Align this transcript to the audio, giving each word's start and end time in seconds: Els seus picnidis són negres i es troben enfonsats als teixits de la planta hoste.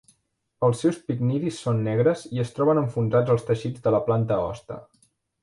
Els 0.67 0.79
seus 0.85 0.95
picnidis 1.09 1.59
són 1.65 1.81
negres 1.89 2.23
i 2.39 2.41
es 2.45 2.55
troben 2.57 2.81
enfonsats 2.83 3.35
als 3.35 3.47
teixits 3.51 3.87
de 3.87 3.95
la 3.99 4.01
planta 4.09 4.41
hoste. 4.49 4.81